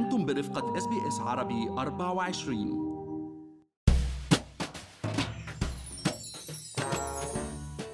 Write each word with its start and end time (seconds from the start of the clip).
أنتم 0.00 0.26
برفقة 0.26 0.78
SBS 0.78 1.20
عربي 1.20 1.68
24 1.68 2.90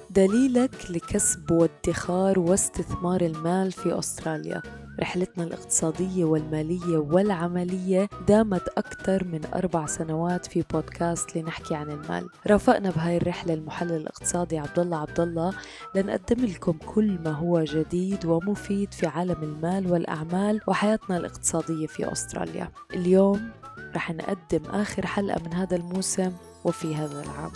دليلك 0.09 0.91
لكسب 0.91 1.51
وادخار 1.51 2.39
واستثمار 2.39 3.21
المال 3.21 3.71
في 3.71 3.99
أستراليا. 3.99 4.61
رحلتنا 4.99 5.43
الاقتصادية 5.43 6.25
والمالية 6.25 6.97
والعملية 6.97 8.09
دامت 8.27 8.67
أكثر 8.77 9.23
من 9.23 9.41
أربع 9.55 9.85
سنوات 9.85 10.45
في 10.45 10.63
بودكاست 10.73 11.35
لنحكي 11.35 11.75
عن 11.75 11.91
المال. 11.91 12.29
رافقنا 12.47 12.89
بهاي 12.89 13.17
الرحلة 13.17 13.53
المحلل 13.53 13.95
الاقتصادي 13.95 14.57
عبد 14.57 14.79
الله 14.79 14.97
عبد 14.97 15.19
الله 15.19 15.53
لنقدم 15.95 16.45
لكم 16.45 16.71
كل 16.71 17.19
ما 17.25 17.31
هو 17.31 17.63
جديد 17.63 18.25
ومفيد 18.25 18.93
في 18.93 19.07
عالم 19.07 19.43
المال 19.43 19.91
والأعمال 19.91 20.61
وحياتنا 20.67 21.17
الاقتصادية 21.17 21.87
في 21.87 22.11
أستراليا. 22.11 22.71
اليوم 22.93 23.51
رح 23.95 24.11
نقدم 24.11 24.65
آخر 24.69 25.05
حلقة 25.05 25.41
من 25.45 25.53
هذا 25.53 25.75
الموسم 25.75 26.31
وفي 26.65 26.95
هذا 26.95 27.23
العام. 27.23 27.51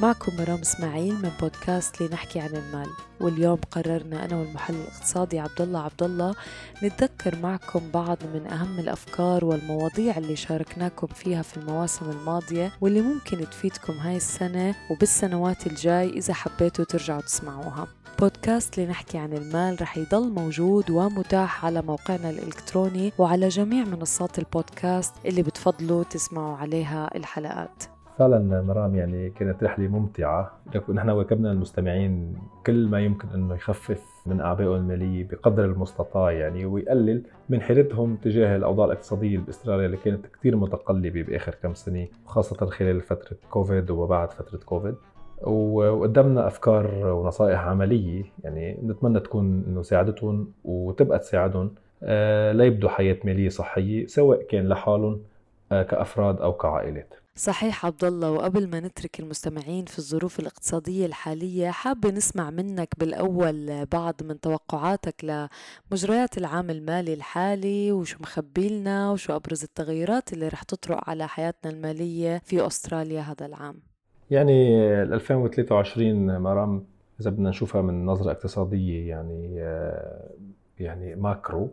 معكم 0.00 0.36
مرام 0.36 0.60
إسماعيل 0.60 1.14
من 1.14 1.30
بودكاست 1.40 2.02
لنحكي 2.02 2.40
عن 2.40 2.48
المال. 2.56 2.88
واليوم 3.20 3.58
قررنا 3.70 4.24
أنا 4.24 4.36
والمحلل 4.36 4.76
الاقتصادي 4.76 5.38
عبد 5.40 5.60
الله 5.60 5.80
عبد 5.80 6.02
الله 6.02 6.34
نتذكر 6.82 7.36
معكم 7.36 7.80
بعض 7.94 8.18
من 8.34 8.46
أهم 8.46 8.78
الأفكار 8.78 9.44
والمواضيع 9.44 10.18
اللي 10.18 10.36
شاركناكم 10.36 11.06
فيها 11.06 11.42
في 11.42 11.56
المواسم 11.56 12.10
الماضية 12.10 12.72
واللي 12.80 13.00
ممكن 13.00 13.50
تفيدكم 13.50 13.92
هاي 13.92 14.16
السنة 14.16 14.74
وبالسنوات 14.90 15.66
الجاي 15.66 16.08
إذا 16.10 16.34
حبيتوا 16.34 16.84
ترجعوا 16.84 17.20
تسمعوها. 17.20 17.86
بودكاست 18.18 18.78
لنحكي 18.78 19.18
عن 19.18 19.32
المال 19.32 19.82
رح 19.82 19.96
يضل 19.98 20.32
موجود 20.32 20.90
ومتاح 20.90 21.64
على 21.64 21.82
موقعنا 21.82 22.30
الإلكتروني 22.30 23.12
وعلى 23.18 23.48
جميع 23.48 23.84
منصات 23.84 24.38
البودكاست 24.38 25.14
اللي 25.24 25.42
بتفضلوا 25.42 26.04
تسمعوا 26.04 26.56
عليها 26.56 27.10
الحلقات. 27.16 27.91
فعلا 28.18 28.62
مرام 28.62 28.94
يعني 28.94 29.30
كانت 29.30 29.64
رحلة 29.64 29.88
ممتعة. 29.88 30.60
نحن 30.88 31.10
واكبنا 31.10 31.52
المستمعين 31.52 32.36
كل 32.66 32.88
ما 32.88 33.00
يمكن 33.00 33.28
إنه 33.34 33.54
يخفف 33.54 34.02
من 34.26 34.40
اعبائهم 34.40 34.74
المالية 34.74 35.28
بقدر 35.28 35.64
المستطاع 35.64 36.32
يعني 36.32 36.66
ويقلل 36.66 37.22
من 37.48 37.60
حيرتهم 37.60 38.16
تجاه 38.16 38.56
الأوضاع 38.56 38.86
الاقتصادية 38.86 39.38
باستراليا 39.38 39.86
اللي 39.86 39.96
كانت 39.96 40.26
كثير 40.26 40.56
متقلبة 40.56 41.22
بآخر 41.22 41.54
كم 41.62 41.74
سنة 41.74 42.08
خاصة 42.26 42.66
خلال 42.66 43.00
فترة 43.00 43.36
كوفيد 43.50 43.90
وبعد 43.90 44.30
فترة 44.32 44.58
كوفيد. 44.58 44.94
وقدمنا 45.42 46.46
أفكار 46.46 47.06
ونصائح 47.06 47.60
عملية 47.60 48.24
يعني 48.44 48.78
نتمنى 48.84 49.20
تكون 49.20 49.64
إنه 49.68 49.82
ساعدتهم 49.82 50.52
وتبقى 50.64 51.18
تساعدهم 51.18 51.74
آه، 52.02 52.52
ليبدوا 52.52 52.90
حياة 52.90 53.16
مالية 53.24 53.48
صحية 53.48 54.06
سواء 54.06 54.42
كان 54.42 54.68
لحالهم 54.68 55.20
آه، 55.72 55.82
كأفراد 55.82 56.40
أو 56.40 56.52
كعائلات. 56.52 57.14
صحيح 57.34 57.86
عبد 57.86 58.04
الله 58.04 58.30
وقبل 58.30 58.70
ما 58.70 58.80
نترك 58.80 59.20
المستمعين 59.20 59.84
في 59.84 59.98
الظروف 59.98 60.40
الاقتصادية 60.40 61.06
الحالية 61.06 61.70
حابة 61.70 62.10
نسمع 62.10 62.50
منك 62.50 62.88
بالأول 62.98 63.86
بعض 63.86 64.14
من 64.22 64.40
توقعاتك 64.40 65.48
لمجريات 65.90 66.38
العام 66.38 66.70
المالي 66.70 67.14
الحالي 67.14 67.92
وشو 67.92 68.18
مخبي 68.20 68.68
لنا 68.68 69.10
وشو 69.10 69.36
أبرز 69.36 69.62
التغيرات 69.62 70.32
اللي 70.32 70.48
رح 70.48 70.62
تطرق 70.62 71.10
على 71.10 71.28
حياتنا 71.28 71.72
المالية 71.72 72.42
في 72.44 72.66
أستراليا 72.66 73.20
هذا 73.20 73.46
العام؟ 73.46 73.74
يعني 74.30 74.84
2023 75.02 76.38
مرام 76.38 76.84
إذا 77.20 77.30
بدنا 77.30 77.50
نشوفها 77.50 77.82
من 77.82 78.06
نظرة 78.06 78.30
اقتصادية 78.30 79.08
يعني 79.08 79.56
يعني 80.78 81.14
macro 81.14 81.70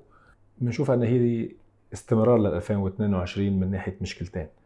بنشوفها 0.58 0.96
أن 0.96 1.04
هي 1.04 1.50
استمرار 1.94 2.38
ل 2.38 2.48
2022 2.48 3.60
من 3.60 3.72
ناحية 3.72 3.98
مشكلتين. 4.02 4.42
آه، 4.42 4.59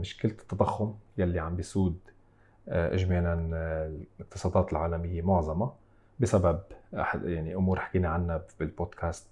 مشكلة 0.00 0.32
التضخم 0.32 0.94
يلي 1.18 1.38
عم 1.38 1.56
بيسود 1.56 1.98
آه، 2.68 2.94
اجمالا 2.94 3.50
آه، 3.54 3.92
الاقتصادات 4.18 4.72
العالمية 4.72 5.22
معظمها 5.22 5.74
بسبب 6.20 6.60
يعني 7.24 7.54
أمور 7.54 7.80
حكينا 7.80 8.08
عنها 8.08 8.44
بالبودكاست 8.60 9.26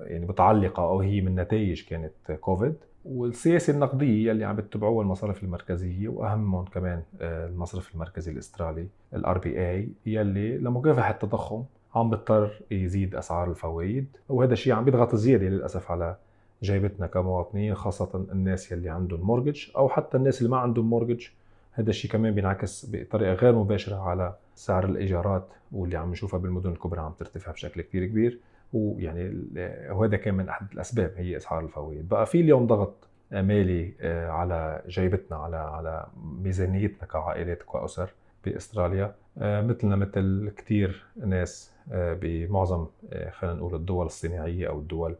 يعني 0.00 0.26
متعلقة 0.26 0.82
أو 0.82 1.00
هي 1.00 1.20
من 1.20 1.34
نتائج 1.34 1.84
كانت 1.84 2.32
كوفيد. 2.40 2.74
والسياسة 3.04 3.72
النقدية 3.72 4.30
يلي 4.30 4.44
عم 4.44 4.56
بتتبعوها 4.56 5.02
المصارف 5.02 5.42
المركزية 5.42 6.08
وأهمهم 6.08 6.64
كمان 6.64 7.02
المصرف 7.20 7.94
المركزي 7.94 8.32
الأسترالي 8.32 8.86
ال 9.14 9.38
RBA 9.38 9.88
يلي 10.06 10.58
لمكافحة 10.58 11.10
التضخم 11.10 11.64
عم 11.94 12.10
بيضطر 12.10 12.62
يزيد 12.70 13.14
أسعار 13.14 13.50
الفوائد 13.50 14.06
وهذا 14.28 14.52
الشيء 14.52 14.72
عم 14.72 14.84
بيضغط 14.84 15.14
زيادة 15.14 15.46
للأسف 15.46 15.90
على 15.90 16.16
جيبتنا 16.62 17.06
كمواطنين 17.06 17.74
خاصة 17.74 18.26
الناس 18.32 18.72
يلي 18.72 18.88
عندهم 18.88 19.20
mortgage 19.20 19.66
أو 19.76 19.88
حتى 19.88 20.16
الناس 20.16 20.38
اللي 20.38 20.50
ما 20.50 20.56
عندهم 20.58 20.90
mortgage 20.90 21.26
هذا 21.72 21.90
الشيء 21.90 22.10
كمان 22.10 22.34
بينعكس 22.34 22.86
بطريقة 22.92 23.32
غير 23.32 23.54
مباشرة 23.54 23.96
على 23.96 24.34
سعر 24.54 24.84
الإيجارات 24.84 25.48
واللي 25.72 25.96
عم 25.96 26.10
نشوفها 26.10 26.40
بالمدن 26.40 26.70
الكبرى 26.70 27.00
عم 27.00 27.12
ترتفع 27.12 27.52
بشكل 27.52 27.80
كثير 27.82 28.06
كبير. 28.06 28.40
ويعني 28.72 29.44
وهذا 29.90 30.16
كان 30.16 30.34
من 30.34 30.48
أحد 30.48 30.66
الأسباب 30.72 31.12
هي 31.16 31.36
أسعار 31.36 31.64
الفوائد. 31.64 32.08
بقى 32.08 32.26
في 32.26 32.40
اليوم 32.40 32.66
ضغط 32.66 32.94
مالي 33.32 33.92
آه، 34.00 34.28
على 34.28 34.82
جيبتنا 34.88 35.36
على 35.36 35.56
على 35.56 36.06
ميزانيتنا 36.42 37.08
كعائلات 37.08 37.62
وكأسر 37.62 38.10
بأستراليا. 38.44 39.14
آه، 39.38 39.62
مثلنا 39.62 39.96
مثل 39.96 40.50
كثير 40.56 41.04
ناس 41.16 41.70
آه، 41.92 42.18
بمعظم 42.20 42.86
خلينا 43.30 43.56
نقول 43.56 43.74
الدول 43.74 44.06
الصناعية 44.06 44.68
أو 44.68 44.78
الدول 44.78 45.14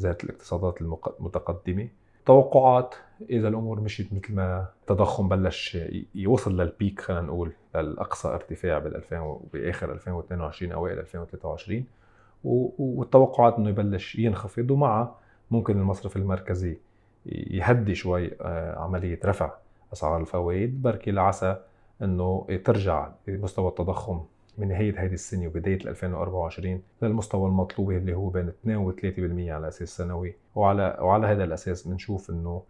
ذات 0.00 0.24
الاقتصادات 0.24 0.80
المتقدمة. 0.80 1.88
توقعات 2.26 2.94
إذا 3.30 3.48
الأمور 3.48 3.80
مشيت 3.80 4.12
مثل 4.12 4.34
ما 4.34 4.66
التضخم 4.80 5.28
بلش 5.28 5.78
يوصل 6.14 6.60
للبيك 6.60 7.00
خلينا 7.00 7.22
نقول 7.22 7.52
للأقصى 7.74 8.28
ارتفاع 8.28 8.78
بال 8.78 8.96
2000 8.96 9.40
بآخر 9.52 9.92
2022 9.92 10.72
اوائل 10.72 10.98
2023 10.98 11.84
والتوقعات 12.44 13.54
إنه 13.54 13.68
يبلش 13.68 14.16
ينخفض 14.16 14.70
ومع 14.70 15.14
ممكن 15.50 15.78
المصرف 15.78 16.16
المركزي 16.16 16.78
يهدي 17.26 17.94
شوي 17.94 18.30
آه، 18.40 18.78
عملية 18.78 19.20
رفع 19.24 19.52
أسعار 19.92 20.20
الفوائد. 20.20 20.82
بركي 20.82 21.10
لعسى 21.10 21.56
إنه 22.02 22.46
ترجع 22.64 23.08
مستوى 23.28 23.68
التضخم 23.68 24.24
من 24.58 24.68
نهاية 24.68 25.04
هذه 25.04 25.12
السنة 25.12 25.46
وبداية 25.46 25.74
2024 25.86 26.82
للمستوى 27.02 27.48
المطلوب 27.48 27.90
اللي 27.90 28.14
هو 28.14 28.28
بين 28.28 28.48
2 28.48 28.76
و 28.76 28.92
3% 28.92 28.96
على 29.50 29.68
أساس 29.68 29.96
سنوي. 29.96 30.34
وعلى 30.54 30.96
وعلى 31.00 31.26
هذا 31.26 31.44
الأساس 31.44 31.88
بنشوف 31.88 32.30
إنه 32.30 32.62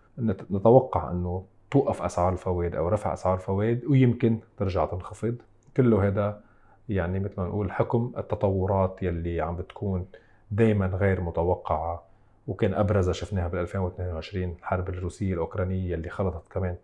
نتوقع 0.51 1.11
إنه 1.11 1.45
توقف 1.71 2.03
أسعار 2.03 2.33
الفوائد 2.33 2.75
أو 2.75 2.89
رفع 2.89 3.13
أسعار 3.13 3.35
الفوائد 3.35 3.85
ويمكن 3.85 4.39
ترجع 4.57 4.85
تنخفض. 4.87 5.37
كله 5.77 6.07
هذا 6.07 6.41
يعني 6.89 7.21
مثل 7.21 7.35
ما 7.39 7.47
نقول 7.47 7.73
حكم 7.73 8.13
التطورات 8.19 9.03
يلي 9.03 9.41
عم 9.41 9.57
بتكون 9.57 10.07
دائما 10.51 10.87
غير 10.87 11.21
متوقعة. 11.21 12.03
وكان 12.47 12.75
أبرزها 12.75 13.13
شفناها 13.13 13.49
بال 13.49 13.59
2022 13.61 14.45
الحرب 14.59 14.89
الروسية 14.89 15.35
الأوكرانية 15.35 15.95
اللي 15.95 16.09
خلطت 16.09 16.53
كمان 16.53 16.77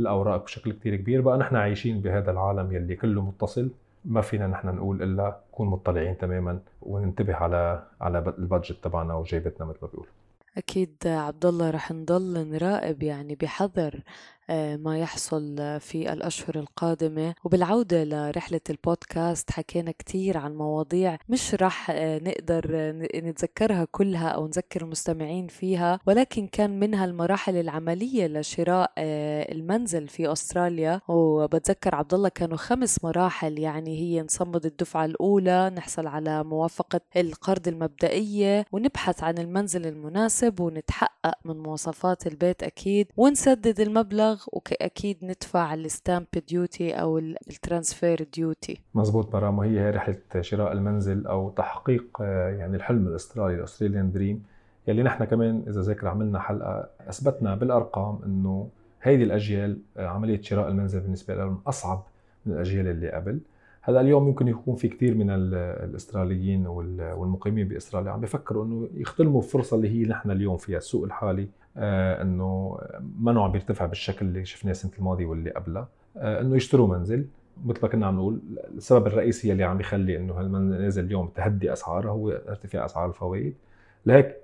الأوراق 0.00 0.44
بشكل 0.44 0.72
كتير 0.72 0.96
كبير. 0.96 1.20
بقى 1.20 1.38
نحن 1.38 1.56
عايشين 1.56 2.00
بهذا 2.00 2.30
العالم 2.30 2.72
يلي 2.72 2.96
كله 2.96 3.22
متصل. 3.22 3.70
ما 4.08 4.20
فينا 4.20 4.46
نحن 4.46 4.68
نقول 4.68 5.02
إلا 5.02 5.40
نكون 5.52 5.68
مطلعين 5.68 6.18
تماما 6.18 6.60
وننتبه 6.82 7.34
على 7.34 7.86
على 8.00 8.18
البادجت 8.18 8.84
تبعنا 8.84 9.14
وجيبتنا 9.14 9.66
مثل 9.66 9.78
ما 9.82 9.88
بيقولوا. 9.88 10.12
أكيد 10.56 10.96
عبد 11.06 11.46
الله 11.46 11.70
رح 11.70 11.92
نضل 11.92 12.50
نراقب 12.50 13.02
يعني 13.02 13.34
بحذر 13.34 14.02
ما 14.76 14.98
يحصل 14.98 15.56
في 15.80 16.12
الأشهر 16.12 16.58
القادمة. 16.58 17.34
وبالعودة 17.44 18.04
لرحلة 18.04 18.60
البودكاست 18.70 19.50
حكينا 19.50 19.90
كتير 19.90 20.38
عن 20.38 20.56
مواضيع 20.56 21.18
مش 21.28 21.54
رح 21.54 21.90
آه، 21.90 22.18
نقدر 22.18 22.66
نتذكرها 23.14 23.86
كلها 23.90 24.28
أو 24.28 24.46
نذكر 24.46 24.82
المستمعين 24.82 25.46
فيها 25.46 26.00
ولكن 26.06 26.46
كان 26.46 26.80
منها 26.80 27.04
المراحل 27.04 27.56
العملية 27.56 28.26
لشراء 28.26 28.92
آه، 28.98 29.52
المنزل 29.52 30.08
في 30.08 30.32
أستراليا. 30.32 31.00
وبتذكر 31.08 31.94
عبد 31.94 32.14
الله 32.14 32.28
كانوا 32.28 32.56
خمس 32.56 33.04
مراحل 33.04 33.58
يعني 33.58 33.98
هي 33.98 34.22
نصمد 34.22 34.66
الدفعة 34.66 35.04
الأولى 35.04 35.70
نحصل 35.76 36.06
على 36.06 36.44
موافقة 36.44 37.00
القرض 37.16 37.68
المبدئية 37.68 38.66
ونبحث 38.72 39.22
عن 39.22 39.38
المنزل 39.38 39.86
المناسب 39.86 40.60
ونتحقق 40.60 41.34
من 41.44 41.58
مواصفات 41.58 42.26
البيت 42.26 42.62
أكيد 42.62 43.06
ونسدد 43.16 43.80
المبلغ. 43.80 44.37
المبلغ 44.38 44.46
واكيد 44.52 45.16
ندفع 45.22 45.74
ال 45.74 45.83
stamp 45.83 46.26
duty 46.48 46.92
أو 46.92 47.18
ال 47.18 47.30
transfer 47.30 48.26
duty 48.34 48.80
مزبوط 48.94 49.34
مرام 49.34 49.58
وهي 49.58 49.80
هي 49.80 49.90
رحلة 49.90 50.18
شراء 50.40 50.72
المنزل 50.72 51.26
أو 51.26 51.50
تحقيق 51.50 52.04
آه، 52.20 52.50
يعني 52.50 52.76
الحلم 52.76 53.06
الأسترالي 53.08 53.54
الأستراليان 53.54 54.12
دريم. 54.12 54.42
يلي 54.88 55.02
نحن 55.02 55.24
كمان 55.24 55.62
إذا 55.68 55.80
ذاكر 55.80 56.08
عملنا 56.08 56.38
حلقة 56.38 56.88
أثبتنا 57.08 57.54
بالأرقام 57.54 58.18
إنه 58.26 58.68
هيدي 59.02 59.24
الأجيال 59.24 59.78
آه، 59.96 60.06
عملية 60.06 60.42
شراء 60.42 60.68
المنزل 60.68 61.00
بالنسبة 61.00 61.34
لهم 61.34 61.60
أصعب 61.66 62.02
من 62.46 62.52
الأجيال 62.52 62.86
اللي 62.86 63.10
قبل. 63.10 63.40
هلأ 63.82 64.00
اليوم 64.00 64.28
يمكن 64.28 64.48
يكون 64.48 64.76
في 64.76 64.88
كثير 64.88 65.14
من 65.14 65.30
الأستراليين 65.30 66.66
والمقيمين 66.66 67.68
بإستراليا 67.68 68.10
عم 68.10 68.20
بيفكروا 68.20 68.64
إنه 68.64 68.88
يختلموا 68.94 69.42
الفرصه 69.42 69.76
اللي 69.76 69.88
هي 69.88 70.08
نحن 70.08 70.30
اليوم 70.30 70.56
فيها 70.56 70.78
السوق 70.78 71.04
الحالي 71.04 71.48
إنه 71.78 72.78
ما 73.20 73.42
عم 73.42 73.52
بيرتفع 73.52 73.86
بالشكل 73.86 74.26
اللي 74.26 74.44
شفناه 74.44 74.70
السنة 74.70 74.92
الماضية 74.98 75.26
واللي 75.26 75.50
قبلها. 75.50 75.88
آه 76.16 76.40
إنه 76.40 76.56
يشتروا 76.56 76.88
منزل. 76.88 77.26
مثل 77.66 77.78
ما 77.82 77.88
كنا 77.88 78.06
عم 78.06 78.16
نقول 78.16 78.40
السبب 78.76 79.06
الرئيسي 79.06 79.52
اللي 79.52 79.64
عم 79.64 79.80
يخلي 79.80 80.16
إنه 80.16 80.34
هالمنازل 80.34 81.04
اليوم 81.04 81.28
تهدي 81.28 81.72
اسعارها 81.72 82.10
هو 82.10 82.30
ارتفاع 82.30 82.84
أسعار 82.84 83.08
الفوائد. 83.08 83.54
لهيك 84.06 84.36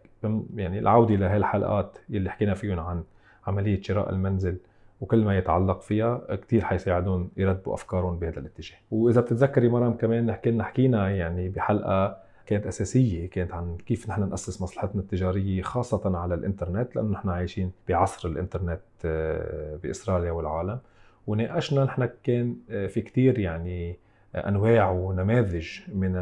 يعني 0.57 0.79
العودة 0.79 1.15
لهي 1.15 1.37
الحلقات 1.37 1.99
اللي 2.11 2.31
حكينا 2.31 2.55
فيهم 2.55 2.81
عن 2.81 3.03
عملية 3.47 3.83
شراء 3.83 4.11
المنزل 4.11 4.57
وكل 5.01 5.25
ما 5.25 5.39
يتعلق 5.39 5.81
فيها 5.81 6.37
كثير 6.37 6.65
حيساعدهم 6.65 7.31
يرتبوا 7.37 7.75
أفكارهم 7.75 8.19
بهذا 8.19 8.39
الاتجاه. 8.39 8.77
وإذا 8.91 9.21
بتتذكري 9.21 9.69
مرام 9.69 9.93
كمان 9.93 10.33
حكينا 10.33 10.65
حكينا 10.65 11.11
يعني 11.11 11.49
بحلقة 11.49 12.24
كانت 12.47 12.67
أساسية 12.67 13.31
كانت 13.31 13.53
عن 13.53 13.77
كيف 13.87 14.09
نحن 14.09 14.29
نأسس 14.29 14.63
مصلحتنا 14.63 15.01
التجارية 15.01 15.63
خاصة 15.63 16.19
على 16.19 16.35
الإنترنت 16.35 16.97
لأنه 16.97 17.11
نحن 17.11 17.29
عايشين 17.29 17.73
بعصر 17.89 18.29
الإنترنت 18.29 18.81
آه، 19.05 19.77
باستراليا 19.77 20.33
والعالم. 20.33 20.79
وناقشنا 21.27 21.85
نحن 21.85 22.09
كان 22.23 22.57
آه، 22.71 22.87
في 22.87 23.01
كثير 23.01 23.39
يعني 23.39 23.99
آه، 24.35 24.49
أنواع 24.49 24.91
ونماذج 24.91 25.69
من 25.89 26.13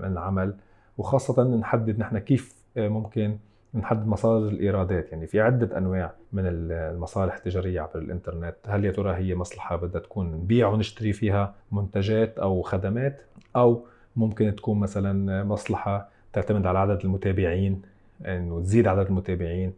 من 0.00 0.12
العمل. 0.12 0.54
وخاصة 0.98 1.44
نحدد 1.44 1.98
نحن 1.98 2.18
كيف 2.18 2.56
ممكن 2.76 3.36
نحدد 3.74 4.06
مصادر 4.06 4.48
الإيرادات. 4.48 5.12
يعني 5.12 5.26
في 5.26 5.40
عدة 5.40 5.78
أنواع 5.78 6.12
من 6.32 6.42
المصالح 6.46 7.34
التجارية 7.34 7.80
عبر 7.80 7.98
الإنترنت. 7.98 8.54
هل 8.66 8.84
يا 8.84 8.90
ترى 8.90 9.14
هي 9.14 9.34
مصلحة 9.34 9.76
بدها 9.76 10.00
تكون 10.00 10.32
نبيع 10.32 10.68
ونشتري 10.68 11.12
فيها 11.12 11.54
منتجات 11.72 12.38
أو 12.38 12.62
خدمات؟ 12.62 13.20
أو 13.56 13.86
ممكن 14.16 14.56
تكون 14.56 14.80
مثلا 14.80 15.44
مصلحة 15.44 16.08
تعتمد 16.32 16.66
على 16.66 16.78
عدد 16.78 17.04
المتابعين 17.04 17.82
إنه 18.26 18.60
تزيد 18.60 18.86
عدد 18.86 19.06
المتابعين 19.06 19.72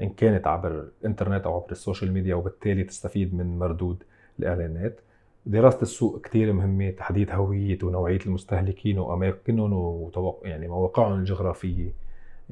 إن 0.00 0.08
كانت 0.08 0.46
عبر 0.46 0.84
الإنترنت 1.00 1.46
أو 1.46 1.56
عبر 1.56 1.70
السوشيال 1.70 2.12
ميديا 2.12 2.34
وبالتالي 2.34 2.84
تستفيد 2.84 3.34
من 3.34 3.58
مردود 3.58 4.02
الإعلانات. 4.38 5.00
دراسة 5.46 5.82
السوق 5.82 6.20
كثير 6.20 6.52
مهمة 6.52 6.90
تحديد 6.90 7.30
هوية 7.30 7.78
ونوعية 7.82 8.18
المستهلكين 8.26 8.98
وأماكنهم 8.98 9.72
وتوقع 9.72 10.48
يعني 10.48 10.68
مواقعهم 10.68 11.18
الجغرافية. 11.18 11.92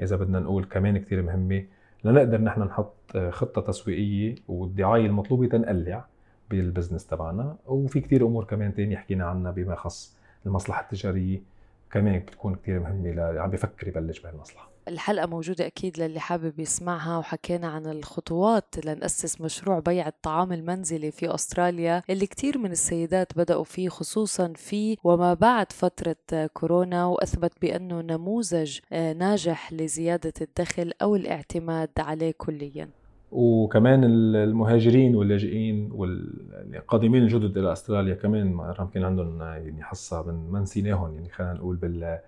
إذا 0.03 0.17
بدنا 0.17 0.41
نقول 0.41 0.65
كمان 0.65 0.99
كثير 0.99 1.23
مهمة 1.23 1.65
لنقدر 2.05 2.41
نحن 2.41 2.63
نحط 2.63 3.17
خطة 3.31 3.61
تسويقية 3.61 4.35
والدعاية 4.49 5.07
المطلوبة 5.07 5.47
تنقلع 5.47 6.05
بال 6.51 6.62
business 6.62 7.07
تبعنا. 7.07 7.57
وفي 7.67 8.01
كثير 8.01 8.27
أمور 8.27 8.45
كمان 8.45 8.75
تانية 8.75 8.97
حكينا 8.97 9.25
عنها 9.25 9.51
بما 9.51 9.73
يخص 9.73 10.17
المصلحة 10.47 10.83
التجارية 10.83 11.43
كمان 11.91 12.19
بتكون 12.19 12.55
كثير 12.55 12.81
مهمة 12.81 13.11
اللي 13.11 13.41
عم 13.41 13.51
بفكر 13.51 13.89
يبلش 13.89 14.21
بهالمصلحة. 14.21 14.73
الحلقة 14.89 15.27
موجودة 15.27 15.67
أكيد 15.67 15.99
للي 15.99 16.21
حابب 16.21 16.61
يسمعها 16.61 17.19
وحكينا 17.19 17.69
عن 17.69 17.87
الخطوات 17.87 18.87
لنأسس 18.87 19.41
مشروع 19.41 19.79
بيع 19.79 20.07
الطعام 20.07 20.53
المنزلي 20.53 21.11
في 21.11 21.35
أستراليا 21.35 22.03
اللي 22.11 22.27
كتير 22.27 22.59
من 22.59 22.73
السيدات 22.73 23.39
بدأوا 23.39 23.65
فيه 23.65 23.89
خصوصا 23.89 24.53
في 24.57 24.97
وما 25.05 25.35
بعد 25.35 25.73
فترة 25.73 26.47
كورونا 26.53 27.07
وأثبت 27.07 27.53
بأنه 27.63 28.01
نموذج 28.01 28.79
آه، 28.93 29.13
ناجح 29.13 29.73
لزيادة 29.73 30.33
الدخل 30.41 30.93
أو 31.03 31.17
الاعتماد 31.17 31.91
عليه 31.99 32.35
كلياً. 32.39 32.89
وكمان 33.33 34.05
المهاجرين 34.05 35.17
واللاجئين 35.17 35.93
والقادمين 35.93 37.23
الجدد 37.23 37.59
إلى 37.59 37.73
أستراليا 37.73 38.15
كمان 38.15 38.75
يمكن 38.79 39.05
عندهم 39.05 39.43
يعني 39.43 39.83
حصة 39.83 40.23
من 40.23 40.51
ما 40.51 40.61
نسيناهم 40.61 41.15
يعني 41.15 41.29
خلينا 41.29 41.53
نقول 41.53 41.77
بال 41.77 42.19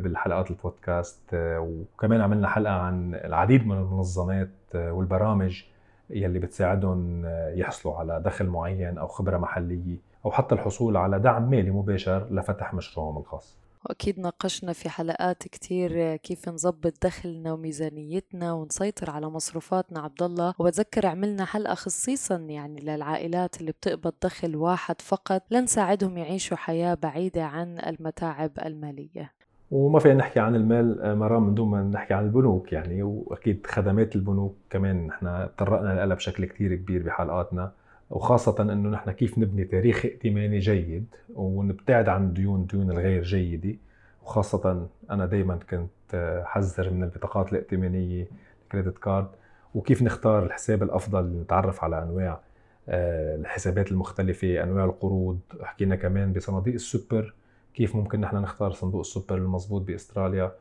بالحلقات 0.00 0.50
البودكاست 0.50 1.20
وكمان 1.34 2.20
عملنا 2.20 2.48
حلقة 2.48 2.72
عن 2.72 3.14
العديد 3.14 3.66
من 3.66 3.76
المنظمات 3.76 4.50
والبرامج 4.74 5.62
يلي 6.10 6.38
بتساعدهم 6.38 7.22
يحصلوا 7.54 7.94
على 7.94 8.22
دخل 8.24 8.46
معين 8.46 8.98
أو 8.98 9.06
خبرة 9.06 9.38
محلية 9.38 9.96
أو 10.24 10.30
حتى 10.30 10.54
الحصول 10.54 10.96
على 10.96 11.18
دعم 11.18 11.50
مالي 11.50 11.70
مباشر 11.70 12.26
لفتح 12.30 12.74
مشروعهم 12.74 13.18
الخاص. 13.18 13.58
وأكيد 13.86 14.20
ناقشنا 14.20 14.72
في 14.72 14.88
حلقات 14.88 15.42
كتير 15.42 16.16
كيف 16.16 16.48
نظبط 16.48 16.94
دخلنا 17.04 17.52
وميزانيتنا 17.52 18.52
ونسيطر 18.52 19.10
على 19.10 19.28
مصروفاتنا 19.28 20.00
عبد 20.00 20.22
الله 20.22 20.54
وبتذكر 20.58 21.06
عملنا 21.06 21.44
حلقة 21.44 21.74
خصيصا 21.74 22.36
يعني 22.36 22.80
للعائلات 22.80 23.60
اللي 23.60 23.72
بتقبض 23.72 24.12
دخل 24.22 24.56
واحد 24.56 25.00
فقط. 25.00 25.42
لنساعدهم 25.50 26.18
يعيشوا 26.18 26.56
حياة 26.56 26.94
بعيدة 27.02 27.44
عن 27.44 27.78
المتاعب 27.78 28.50
المالية. 28.64 29.32
وما 29.70 29.98
فينا 29.98 30.14
نحكي 30.14 30.40
عن 30.40 30.54
المال 30.54 31.00
آه، 31.00 31.14
مرام 31.14 31.42
من 31.42 31.54
دون 31.54 31.70
ما 31.70 31.82
نحكي 31.82 32.14
عن 32.14 32.24
البنوك 32.24 32.72
يعني. 32.72 33.02
وأكيد 33.02 33.66
خدمات 33.66 34.16
البنوك 34.16 34.56
كمان 34.70 35.06
نحن 35.06 35.48
تطرقنا 35.56 36.06
لها 36.06 36.16
بشكل 36.16 36.44
كتير 36.44 36.74
كبير 36.74 37.02
بحلقاتنا. 37.02 37.72
وخاصة 38.10 38.62
إنه 38.62 38.88
نحن 38.88 39.10
كيف 39.10 39.38
نبني 39.38 39.64
تاريخ 39.64 40.04
ائتماني 40.04 40.58
جيد 40.58 41.06
ونبتعد 41.34 42.08
عن 42.08 42.24
الديون 42.24 42.60
الديون 42.60 42.90
الغير 42.90 43.22
جيدة. 43.22 43.76
وخاصة 44.22 44.86
أنا 45.10 45.26
دائما 45.26 45.56
كنت 45.70 46.42
حذر 46.44 46.90
من 46.90 47.02
البطاقات 47.02 47.52
الائتمانية 47.52 48.28
ال 48.64 48.69
credit 48.69 48.98
card. 48.98 49.28
وكيف 49.74 50.02
نختار 50.02 50.46
الحساب 50.46 50.82
الأفضل؟ 50.82 51.24
نتعرف 51.24 51.84
على 51.84 52.02
أنواع 52.02 52.40
آه، 52.88 53.36
الحسابات 53.36 53.92
المختلفة 53.92 54.62
أنواع 54.62 54.84
القروض. 54.84 55.38
حكينا 55.62 55.96
كمان 55.96 56.32
بصناديق 56.32 56.74
السوبر 56.74 57.34
كيف 57.74 57.96
ممكن 57.96 58.20
نحن 58.20 58.36
نختار 58.36 58.72
صندوق 58.72 59.00
السوبر 59.00 59.36
المضبوط 59.36 59.82
بأستراليا. 59.82 60.52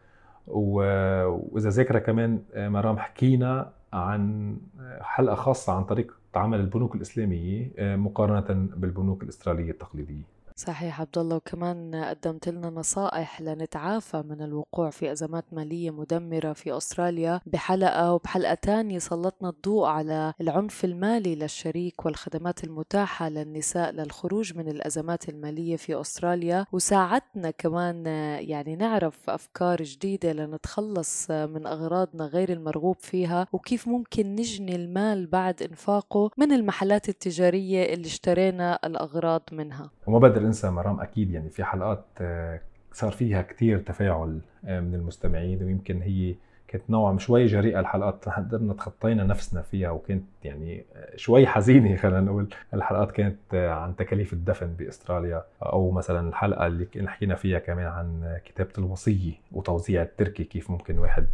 وإذا 0.47 1.69
ذاكره 1.69 1.99
كمان 1.99 2.39
آه، 2.53 2.69
مرام 2.69 2.97
حكينا 2.97 3.71
عن 3.93 4.57
حلقة 5.01 5.35
خاصة 5.35 5.73
عن 5.73 5.83
طريقه 5.83 6.18
عمل 6.35 6.59
البنوك 6.59 6.95
الإسلامية 6.95 7.71
آه، 7.77 7.95
مقارنة 7.95 8.69
بالبنوك 8.75 9.23
الاستراليه 9.23 9.71
التقليدية. 9.71 10.38
صحيح 10.59 11.01
عبد 11.01 11.17
الله 11.17 11.35
وكمان 11.35 11.95
قدمت 11.95 12.49
لنا 12.49 12.69
نصائح 12.69 13.41
لنتعافى 13.41 14.23
من 14.29 14.41
الوقوع 14.41 14.89
في 14.89 15.11
أزمات 15.11 15.45
مالية 15.51 15.91
مدمرة 15.91 16.53
في 16.53 16.77
أستراليا. 16.77 17.41
بحلقة 17.45 18.13
وبحلقة 18.13 18.53
تانية 18.53 18.99
سلطنا 18.99 19.49
الضوء 19.49 19.87
على 19.87 20.33
العنف 20.41 20.85
المالي 20.85 21.35
للشريك 21.35 22.05
والخدمات 22.05 22.63
المتاحة 22.63 23.29
للنساء 23.29 23.91
للخروج 23.91 24.57
من 24.57 24.67
الأزمات 24.67 25.29
المالية 25.29 25.75
في 25.75 26.01
أستراليا. 26.01 26.65
وساعدتنا 26.71 27.51
كمان 27.51 28.05
يعني 28.39 28.75
نعرف 28.75 29.29
أفكار 29.29 29.83
جديدة 29.83 30.33
لنتخلص 30.33 31.31
من 31.31 31.67
أغراضنا 31.67 32.25
غير 32.25 32.51
المرغوب 32.51 32.95
فيها 32.99 33.47
وكيف 33.53 33.87
ممكن 33.87 34.35
نجني 34.35 34.75
المال 34.75 35.27
بعد 35.27 35.63
إنفاقه 35.63 36.31
من 36.37 36.51
المحلات 36.51 37.09
التجارية 37.09 37.93
اللي 37.93 38.05
اشترينا 38.07 38.79
الأغراض 38.85 39.41
منها. 39.51 39.91
وما 40.07 40.19
بقدر 40.19 40.48
انسى 40.49 40.69
مرام 40.69 40.99
أكيد 40.99 41.31
يعني 41.31 41.49
في 41.49 41.63
حلقات 41.63 42.05
آه، 42.21 42.59
صار 42.93 43.11
فيها 43.11 43.41
كتير 43.41 43.79
تفاعل 43.79 44.39
آه، 44.65 44.79
من 44.79 44.95
المستمعين 44.95 45.63
ويمكن 45.63 46.01
هي 46.01 46.35
كانت 46.67 46.83
نوعا 46.89 47.17
شوي 47.17 47.45
جريئه 47.45 47.79
الحلقات. 47.79 48.29
قدرنا 48.29 48.73
تخطينا 48.73 49.23
نفسنا 49.23 49.61
فيها 49.61 49.89
وكانت 49.91 50.23
يعني 50.43 50.85
آه، 50.95 51.15
شوي 51.15 51.47
حزينة 51.47 51.95
خلينا 52.01 52.21
نقول. 52.21 52.47
الحلقات 52.73 53.11
كانت 53.11 53.53
عن 53.53 53.95
تكاليف 53.95 54.33
الدفن 54.33 54.67
بأستراليا 54.67 55.43
أو 55.63 55.91
مثلا 55.91 56.29
الحلقة 56.29 56.67
اللي 56.67 56.87
حكينا 57.07 57.35
فيها 57.35 57.59
كمان 57.59 57.85
عن 57.85 58.37
كتابة 58.45 58.73
الوصية 58.77 59.33
وتوزيع 59.51 60.01
التركي 60.01 60.43
كيف 60.43 60.71
ممكن 60.71 60.99
واحد 60.99 61.27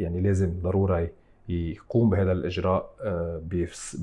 يعني 0.00 0.20
لازم 0.20 0.60
ضروري 0.62 1.08
يقوم 1.50 2.10
بهذا 2.10 2.32
الإجراء 2.32 2.90
آه، 3.00 3.42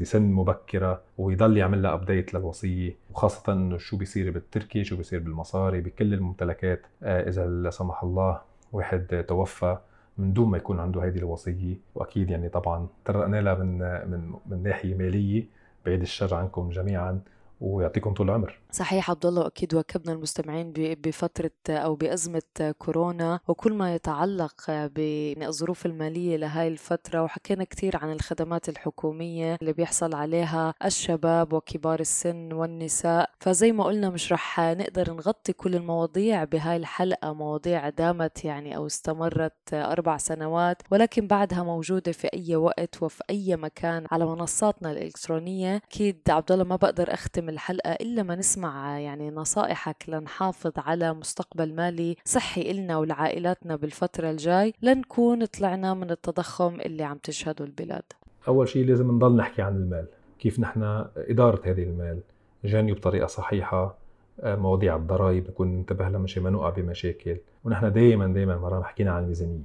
بسن 0.02 0.22
مبكرة 0.22 1.02
ويضل 1.18 1.58
يعمل 1.58 1.82
لها 1.82 1.94
ابديت 1.94 2.34
للوصية 2.34 2.96
وخاصة 3.12 3.54
إنه 3.54 3.78
شو 3.78 3.98
بيصير 3.98 4.32
بالتركي 4.32 4.84
شو 4.84 4.98
بيصير 4.98 5.20
بالمصاري 5.20 5.82
بكل 5.82 6.14
الممتلكات 6.14 6.82
آه، 7.04 7.30
إذا 7.30 7.48
لا 7.48 7.70
سمح 7.70 8.04
الله 8.04 8.42
واحد 8.74 9.26
توفى 9.28 9.78
من 10.18 10.34
دون 10.34 10.50
ما 10.50 10.58
يكون 10.58 10.80
عنده 10.80 11.04
هذه 11.04 11.18
الوصية. 11.18 11.76
وأكيد 11.96 12.30
يعني 12.30 12.50
طبعا 12.50 12.88
ترقنا 13.06 13.42
لها 13.42 13.54
من 13.56 13.78
من 14.12 14.34
من 14.46 14.64
ناحية 14.64 14.96
مالية 14.96 15.46
بعيد 15.86 16.02
الشر 16.02 16.36
عنكم 16.36 16.70
جميعا. 16.70 17.20
ويعطيكم 17.62 18.14
طول 18.14 18.30
العمر. 18.30 18.60
صحيح 18.72 19.10
عبد 19.12 19.26
الله 19.26 19.42
وأكيد 19.42 19.74
واكبنا 19.74 20.14
المستمعين 20.14 20.74
بفترة 20.76 21.52
أو 21.70 21.96
بأزمة 21.96 22.74
كورونا 22.78 23.40
وكل 23.48 23.74
ما 23.74 23.96
يتعلق 23.96 24.56
بالظروف 24.70 25.86
المالية 25.86 26.38
لهاي 26.38 26.68
الفترة 26.68 27.24
وحكينا 27.24 27.64
كثير 27.64 27.98
عن 27.98 28.12
الخدمات 28.12 28.70
الحكومية 28.70 29.58
اللي 29.62 29.74
بيحصل 29.74 30.16
عليها 30.16 30.74
الشباب 30.86 31.54
وكبار 31.54 32.00
السن 32.00 32.54
والنساء. 32.54 33.30
فزي 33.40 33.72
ما 33.72 33.84
قلنا 33.84 34.10
مش 34.10 34.34
رح 34.34 34.60
نقدر 34.60 35.14
نغطي 35.14 35.54
كل 35.54 35.76
المواضيع 35.76 36.44
بهاي 36.44 36.78
الحلقة 36.78 37.34
مواضيع 37.34 37.90
دامت 37.90 38.46
يعني 38.46 38.76
أو 38.76 38.86
استمرت 38.86 39.74
أربع 39.74 40.18
سنوات 40.18 40.82
ولكن 40.92 41.28
بعدها 41.28 41.64
موجودة 41.64 42.12
في 42.12 42.28
أي 42.34 42.56
وقت 42.56 43.04
وفي 43.04 43.24
أي 43.30 43.56
مكان 43.56 44.06
على 44.12 44.26
منصاتنا 44.26 44.92
الإلكترونية. 44.92 45.76
أكيد 45.76 46.22
عبد 46.30 46.52
الله 46.52 46.64
ما 46.64 46.76
بقدر 46.76 47.14
أختم 47.14 47.47
نختم 47.48 47.50
الحلقة 47.50 47.92
إلا 47.92 48.24
ما 48.24 48.36
نسمع 48.36 49.00
يعني 49.00 49.32
نصائحك 49.32 50.04
لنحافظ 50.08 50.72
على 50.78 51.14
مستقبل 51.14 51.76
مالي 51.76 52.16
صحي 52.26 52.72
إلنا 52.72 52.98
ولعائلاتنا 52.98 53.76
بالفترة 53.76 54.32
الجاي 54.32 54.74
لنكون 54.82 55.46
طلعنا 55.46 55.94
من 55.94 56.12
التضخم 56.12 56.82
اللي 56.82 57.04
عم 57.04 57.18
تشهده 57.18 57.66
البلاد. 57.66 58.04
أول 58.48 58.68
شيء 58.68 58.86
لازم 58.86 59.12
نضل 59.12 59.36
نحكي 59.36 59.62
عن 59.62 59.76
المال 59.76 60.06
كيف 60.40 60.60
نحن 60.60 61.06
إدارة 61.18 61.62
هذه 61.66 61.84
المال 61.84 62.20
جاني 62.66 62.94
بطريقة 62.94 63.28
صحيحة 63.28 63.96
آه، 64.42 64.56
مواضيع 64.56 64.96
الضرائب 64.96 65.48
نكون 65.48 65.68
ننتبه 65.68 66.10
لها 66.10 66.20
مشان 66.20 66.44
ما 66.44 66.50
نوقع 66.50 66.70
بمشاكل. 66.70 67.38
ونحن 67.64 67.94
دائما 67.94 68.28
دائما 68.28 68.58
مرة 68.58 68.82
حكينا 68.82 69.12
عن 69.12 69.24
الميزانية 69.24 69.64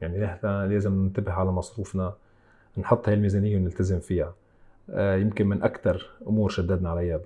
يعني 0.00 0.18
نحن 0.18 0.46
لازم 0.46 0.92
ننتبه 0.92 1.32
على 1.32 1.50
مصروفنا 1.50 2.14
نحط 2.78 3.08
هاي 3.08 3.14
الميزانية 3.14 3.56
ونلتزم 3.56 4.00
فيها. 4.00 4.34
يمكن 4.94 5.46
من 5.46 5.62
أكثر 5.62 6.06
أمور 6.28 6.50
شددنا 6.50 6.90
عليها 6.90 7.20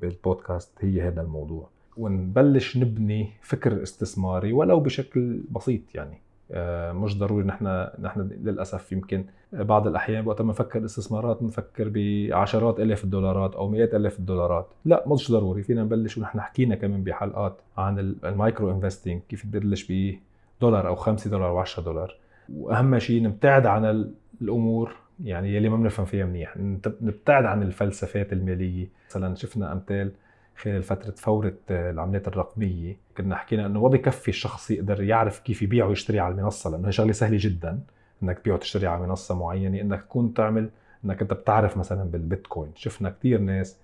بالبودكاست 0.00 0.70
هي 0.80 1.08
هذا 1.08 1.20
الموضوع. 1.20 1.68
ونبلش 1.96 2.76
نبني 2.76 3.30
فكر 3.42 3.82
استثماري 3.82 4.52
ولو 4.52 4.80
بشكل 4.80 5.40
بسيط 5.50 5.94
يعني. 5.94 6.18
آه، 6.52 6.92
مش 6.92 7.18
ضروري 7.18 7.44
نحن 7.44 7.86
نحن 8.00 8.20
للأسف 8.20 8.92
يمكن 8.92 9.24
بعض 9.52 9.86
الأحيان 9.86 10.26
وقت 10.26 10.42
ما 10.42 10.50
نفكر 10.52 10.84
استثمارات 10.84 11.42
بنفكر 11.42 11.90
بعشرات 11.94 12.80
الاف 12.80 13.04
الدولارات 13.04 13.54
أو 13.54 13.68
مئات 13.68 13.94
الاف 13.94 14.18
الدولارات 14.18 14.66
لا 14.84 15.04
مش 15.06 15.32
ضروري. 15.32 15.62
فينا 15.62 15.82
نبلش 15.82 16.18
ونحن 16.18 16.40
حكينا 16.40 16.74
كمان 16.74 17.04
بحلقات 17.04 17.56
عن 17.78 17.98
ال 18.24 18.32
micro 18.32 18.70
investing 18.70 19.20
كيف 19.28 19.42
تبلش 19.42 19.92
بدولار 19.92 20.88
أو 20.88 20.94
5 20.94 21.30
دولار 21.30 21.64
و10 21.64 21.80
دولار. 21.80 22.16
وأهم 22.54 22.98
شيء 22.98 23.22
نبتعد 23.22 23.66
عن 23.66 24.10
الأمور 24.42 24.96
يعني 25.24 25.54
يلي 25.54 25.68
ما 25.68 25.76
بنفهم 25.76 26.06
فيها 26.06 26.24
منيح. 26.24 26.54
نبتعد 27.00 27.44
عن 27.44 27.62
الفلسفات 27.62 28.32
المالية. 28.32 28.88
مثلا 29.10 29.34
شفنا 29.34 29.72
أمثال 29.72 30.12
خلال 30.56 30.82
فترة 30.82 31.10
فورة 31.10 31.54
العملات 31.70 32.28
الرقمية. 32.28 32.96
كنا 33.16 33.36
حكينا 33.36 33.66
إنه 33.66 33.82
ما 33.82 33.88
بكفي 33.88 34.28
الشخص 34.28 34.70
يقدر 34.70 35.02
يعرف 35.02 35.38
كيف 35.38 35.62
يبيع 35.62 35.86
ويشتري 35.86 36.20
على 36.20 36.34
المنصة 36.34 36.70
لأنه 36.70 36.88
هي 36.88 36.92
شغلة 36.92 37.12
سهلة 37.12 37.36
جدا 37.40 37.80
إنك 38.22 38.38
تبيع 38.38 38.54
وتشتري 38.54 38.86
على 38.86 39.06
منصة 39.06 39.34
معينة. 39.38 39.80
إنك 39.80 40.02
تكون 40.02 40.34
تعمل 40.34 40.70
إنك 41.04 41.22
أنت 41.22 41.32
بتعرف 41.32 41.76
مثلا 41.76 42.04
بالبيتكوين. 42.04 42.72
شفنا 42.74 43.10
كثير 43.10 43.40
ناس 43.40 43.78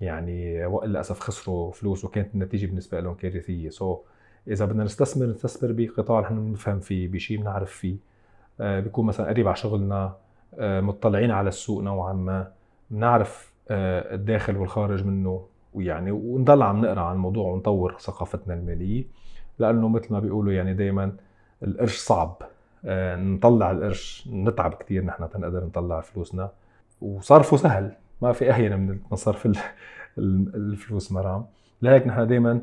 يعني 0.00 0.66
للأسف 0.66 1.20
خسروا 1.20 1.72
فلوس 1.72 2.04
وكانت 2.04 2.34
النتيجة 2.34 2.66
بالنسبة 2.66 3.00
لهم 3.00 3.14
كارثية 3.14 3.70
سو 3.70 3.96
so, 3.96 3.98
إذا 4.48 4.64
بدنا 4.64 4.84
نستثمر 4.84 5.26
نستثمر 5.26 5.72
بقطاع 5.72 6.20
نحن 6.20 6.48
بنفهم 6.48 6.80
فيه 6.80 7.08
بشيء 7.08 7.40
بنعرف 7.40 7.70
فيه. 7.70 7.96
آه 8.60 8.80
بيكون 8.80 9.06
مثلا 9.06 9.28
قريب 9.28 9.46
على 9.46 9.56
شغلنا. 9.56 9.94
آه 9.94 10.16
مطلعين 10.58 11.30
على 11.30 11.48
السوق 11.48 11.82
نوعا 11.82 12.12
ما. 12.12 12.52
بنعرف 12.90 13.52
آه 13.70 14.14
الداخل 14.14 14.56
والخارج 14.56 15.04
منه 15.06 15.46
ويعني 15.74 16.10
ونضل 16.10 16.62
عم 16.62 16.80
نقرأ 16.84 17.00
عن 17.00 17.14
الموضوع 17.16 17.52
ونطور 17.52 17.96
ثقافتنا 18.00 18.54
المالية. 18.54 19.04
لأنه 19.58 19.88
مثل 19.88 20.12
ما 20.12 20.20
بيقولوا 20.20 20.52
يعني 20.52 20.74
دائما 20.74 21.12
القرش 21.62 21.96
صعب. 21.96 22.42
آه، 22.84 23.16
نطلع 23.16 23.70
القرش 23.70 24.28
نتعب 24.32 24.74
كثير 24.74 25.04
نحن 25.04 25.30
تنقدر 25.30 25.64
نطلع 25.64 26.00
فلوسنا. 26.00 26.50
وصرفه 27.00 27.56
سهل 27.56 27.92
ما 28.22 28.32
في 28.32 28.50
أهين 28.50 28.78
من 28.78 28.98
صرف 29.14 29.48
الفلوس 30.18 31.12
مرام. 31.12 31.44
لهيك 31.82 32.06
نحن 32.06 32.26
دائما 32.26 32.62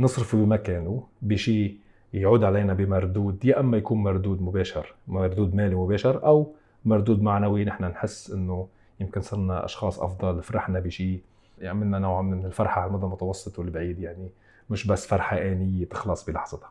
نصرفه 0.00 0.38
بمكانه 0.38 1.06
بشيء 1.22 1.78
يعود 2.12 2.44
علينا 2.44 2.74
بمردود 2.74 3.44
يا 3.44 3.60
أما 3.60 3.76
يكون 3.76 4.02
مردود 4.02 4.42
مباشر 4.42 4.94
مردود 5.08 5.54
مالي 5.54 5.74
مباشر 5.74 6.24
أو 6.26 6.52
مردود 6.84 7.22
معنوي 7.22 7.64
نحن 7.64 7.84
نحس 7.84 8.30
إنه 8.30 8.68
يمكن 9.00 9.20
صرنا 9.20 9.64
أشخاص 9.64 10.00
أفضل 10.00 10.42
فرحنا 10.42 10.80
بشيء 10.80 11.20
يعملنا 11.58 11.98
نوع 11.98 12.22
من 12.22 12.44
الفرحة 12.46 12.80
على 12.80 12.88
المدى 12.90 13.04
المتوسط 13.04 13.58
والبعيد 13.58 13.98
يعني 13.98 14.28
مش 14.70 14.86
بس 14.86 15.06
فرحة 15.06 15.38
آنية 15.38 15.84
تخلص 15.84 16.24
بلحظتها. 16.24 16.70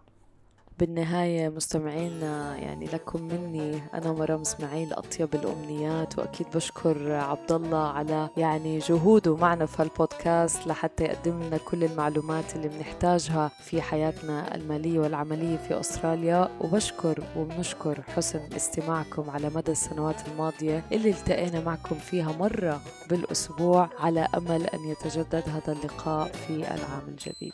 بالنهاية 0.80 1.50
مستمعينا 1.50 2.58
يعني 2.58 2.86
لكم 2.86 3.22
مني 3.22 3.82
أنا 3.94 4.12
مرام 4.12 4.42
إسماعيل 4.42 4.94
أطيب 4.94 5.36
الأمنيات 5.36 6.20
وأكيد 6.20 6.48
بشكر 6.56 7.12
عبد 7.12 7.52
الله 7.52 7.88
على 7.88 8.30
يعني 8.38 8.80
جهوده 8.80 9.36
معنا 9.36 9.66
في 9.66 9.82
هالبودكاست 9.82 10.68
لحتى 10.68 11.04
يقدم 11.04 11.44
لنا 11.44 11.58
كل 11.58 11.84
المعلومات 11.84 12.56
اللي 12.56 12.68
بنحتاجها 12.68 13.52
في 13.64 13.82
حياتنا 13.82 14.56
المالية 14.56 15.00
والعملية 15.00 15.58
في 15.58 15.80
أستراليا. 15.80 16.50
وبشكر 16.62 17.24
وبنشكر 17.38 18.02
حسن 18.02 18.40
استماعكم 18.56 19.30
على 19.30 19.50
مدى 19.50 19.72
السنوات 19.72 20.28
الماضية 20.28 20.84
اللي 20.92 21.10
التقينا 21.10 21.60
معكم 21.62 21.96
فيها 21.96 22.32
مرة 22.32 22.82
بالأسبوع 23.10 23.90
على 24.00 24.28
أمل 24.38 24.68
أن 24.68 24.80
يتجدد 24.80 25.44
هذا 25.50 25.74
اللقاء 25.74 26.32
في 26.32 26.54
العام 26.56 27.08
الجديد. 27.08 27.54